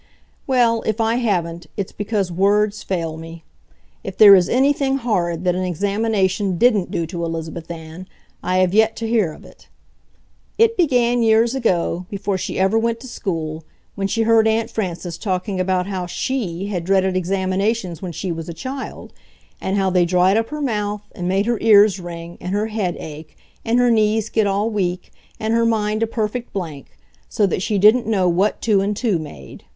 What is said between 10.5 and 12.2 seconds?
It began years ago,